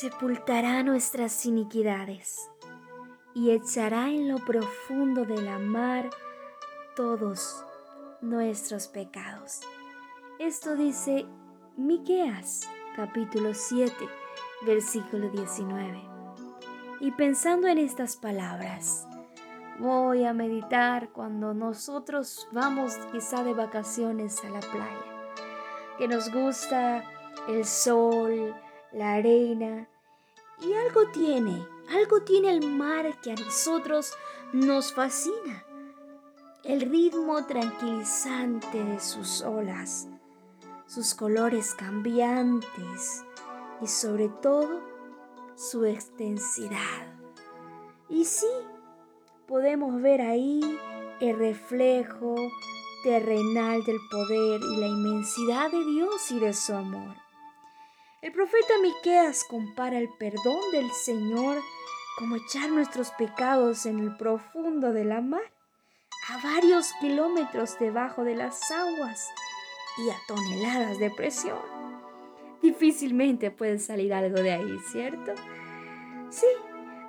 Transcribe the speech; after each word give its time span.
sepultará 0.00 0.82
nuestras 0.82 1.44
iniquidades 1.44 2.50
y 3.34 3.50
echará 3.50 4.08
en 4.08 4.30
lo 4.30 4.38
profundo 4.38 5.26
de 5.26 5.42
la 5.42 5.58
mar 5.58 6.08
todos 6.96 7.66
nuestros 8.22 8.88
pecados. 8.88 9.60
Esto 10.38 10.74
dice 10.74 11.26
Miqueas 11.76 12.66
capítulo 12.96 13.52
7, 13.52 13.92
versículo 14.64 15.28
19. 15.28 16.00
Y 17.00 17.10
pensando 17.12 17.68
en 17.68 17.76
estas 17.76 18.16
palabras, 18.16 19.06
voy 19.78 20.24
a 20.24 20.32
meditar 20.32 21.10
cuando 21.10 21.52
nosotros 21.52 22.48
vamos 22.52 22.96
quizá 23.12 23.44
de 23.44 23.52
vacaciones 23.52 24.42
a 24.44 24.48
la 24.48 24.60
playa, 24.60 25.36
que 25.98 26.08
nos 26.08 26.32
gusta 26.32 27.04
el 27.48 27.66
sol, 27.66 28.54
la 28.92 29.14
arena, 29.14 29.88
y 30.60 30.74
algo 30.74 31.10
tiene, 31.12 31.66
algo 31.90 32.22
tiene 32.22 32.50
el 32.50 32.66
mar 32.66 33.20
que 33.22 33.32
a 33.32 33.34
nosotros 33.34 34.12
nos 34.52 34.92
fascina. 34.92 35.64
El 36.64 36.82
ritmo 36.82 37.46
tranquilizante 37.46 38.84
de 38.84 39.00
sus 39.00 39.40
olas, 39.42 40.08
sus 40.86 41.14
colores 41.14 41.74
cambiantes 41.74 43.24
y 43.80 43.86
sobre 43.86 44.28
todo 44.28 44.82
su 45.56 45.84
extensidad. 45.86 47.14
Y 48.08 48.24
sí, 48.24 48.46
podemos 49.46 50.00
ver 50.02 50.20
ahí 50.20 50.78
el 51.20 51.38
reflejo 51.38 52.34
terrenal 53.02 53.82
del 53.84 53.98
poder 54.10 54.60
y 54.60 54.76
la 54.76 54.86
inmensidad 54.86 55.70
de 55.70 55.84
Dios 55.84 56.30
y 56.30 56.38
de 56.38 56.52
su 56.52 56.74
amor. 56.74 57.29
El 58.22 58.32
profeta 58.32 58.74
Miqueas 58.82 59.44
compara 59.44 59.96
el 59.96 60.10
perdón 60.18 60.60
del 60.72 60.90
Señor 60.90 61.56
como 62.18 62.36
echar 62.36 62.68
nuestros 62.68 63.12
pecados 63.12 63.86
en 63.86 63.98
el 63.98 64.14
profundo 64.18 64.92
de 64.92 65.06
la 65.06 65.22
mar, 65.22 65.40
a 66.28 66.36
varios 66.42 66.92
kilómetros 67.00 67.78
debajo 67.78 68.22
de 68.22 68.36
las 68.36 68.70
aguas 68.70 69.26
y 69.96 70.10
a 70.10 70.16
toneladas 70.28 70.98
de 70.98 71.10
presión. 71.10 71.56
Difícilmente 72.60 73.50
puede 73.50 73.78
salir 73.78 74.12
algo 74.12 74.42
de 74.42 74.52
ahí, 74.52 74.78
¿cierto? 74.92 75.32
Sí, 76.28 76.46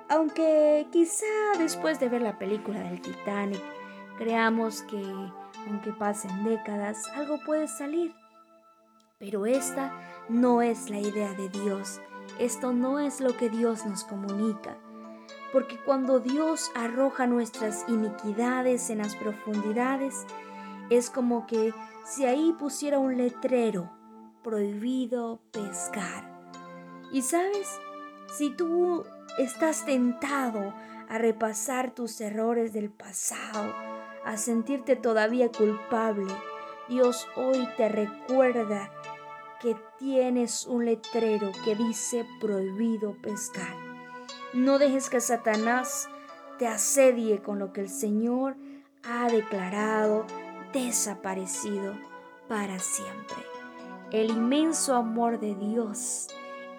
aunque 0.08 0.86
quizá 0.90 1.26
después 1.58 2.00
de 2.00 2.08
ver 2.08 2.22
la 2.22 2.38
película 2.38 2.80
del 2.80 3.02
Titanic 3.02 3.62
creamos 4.16 4.80
que, 4.84 5.02
aunque 5.68 5.92
pasen 5.92 6.42
décadas, 6.42 7.06
algo 7.08 7.38
puede 7.44 7.68
salir. 7.68 8.14
Pero 9.22 9.46
esta 9.46 9.92
no 10.28 10.62
es 10.62 10.90
la 10.90 10.98
idea 10.98 11.32
de 11.34 11.48
Dios. 11.48 12.00
Esto 12.40 12.72
no 12.72 12.98
es 12.98 13.20
lo 13.20 13.36
que 13.36 13.48
Dios 13.50 13.86
nos 13.86 14.02
comunica. 14.02 14.76
Porque 15.52 15.78
cuando 15.78 16.18
Dios 16.18 16.72
arroja 16.74 17.28
nuestras 17.28 17.84
iniquidades 17.88 18.90
en 18.90 18.98
las 18.98 19.14
profundidades, 19.14 20.26
es 20.90 21.08
como 21.08 21.46
que 21.46 21.72
si 22.04 22.26
ahí 22.26 22.52
pusiera 22.58 22.98
un 22.98 23.16
letrero, 23.16 23.92
prohibido 24.42 25.38
pescar. 25.52 26.28
Y 27.12 27.22
sabes, 27.22 27.78
si 28.26 28.50
tú 28.50 29.04
estás 29.38 29.84
tentado 29.84 30.74
a 31.08 31.18
repasar 31.18 31.92
tus 31.92 32.20
errores 32.20 32.72
del 32.72 32.90
pasado, 32.90 33.72
a 34.24 34.36
sentirte 34.36 34.96
todavía 34.96 35.48
culpable, 35.52 36.32
Dios 36.88 37.28
hoy 37.36 37.68
te 37.76 37.88
recuerda 37.88 38.90
que 39.62 39.76
tienes 39.98 40.66
un 40.66 40.84
letrero 40.84 41.52
que 41.64 41.76
dice 41.76 42.26
prohibido 42.40 43.14
pescar. 43.22 43.76
No 44.52 44.78
dejes 44.78 45.08
que 45.08 45.20
Satanás 45.20 46.08
te 46.58 46.66
asedie 46.66 47.40
con 47.40 47.60
lo 47.60 47.72
que 47.72 47.80
el 47.80 47.88
Señor 47.88 48.56
ha 49.04 49.28
declarado 49.28 50.26
desaparecido 50.72 51.94
para 52.48 52.78
siempre. 52.80 53.36
El 54.10 54.30
inmenso 54.30 54.96
amor 54.96 55.38
de 55.40 55.54
Dios 55.54 56.26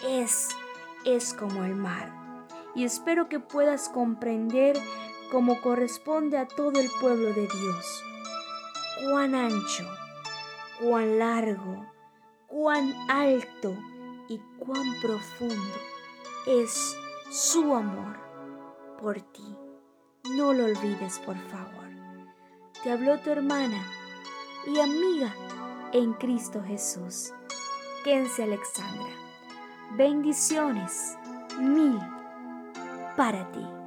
es 0.07 0.49
es 1.05 1.33
como 1.33 1.63
el 1.63 1.75
mar. 1.75 2.11
Y 2.75 2.85
espero 2.85 3.29
que 3.29 3.39
puedas 3.39 3.89
comprender 3.89 4.77
como 5.31 5.61
corresponde 5.61 6.37
a 6.37 6.47
todo 6.47 6.79
el 6.79 6.89
pueblo 6.99 7.33
de 7.33 7.47
Dios. 7.47 8.03
Cuán 9.03 9.35
ancho, 9.35 9.87
cuán 10.81 11.19
largo, 11.19 11.92
cuán 12.53 12.93
alto 13.09 13.75
y 14.29 14.39
cuán 14.59 14.83
profundo 15.01 15.55
es 16.45 16.95
su 17.31 17.73
amor 17.73 18.15
por 19.01 19.19
ti. 19.19 19.57
No 20.35 20.53
lo 20.53 20.65
olvides, 20.65 21.17
por 21.25 21.35
favor. 21.49 21.89
Te 22.83 22.91
habló 22.91 23.17
tu 23.21 23.31
hermana 23.31 23.83
y 24.67 24.79
amiga 24.79 25.33
en 25.93 26.13
Cristo 26.13 26.61
Jesús, 26.63 27.33
Kense 28.03 28.43
Alexandra. 28.43 29.09
Bendiciones 29.97 31.17
mil 31.59 31.99
para 33.17 33.51
ti. 33.51 33.82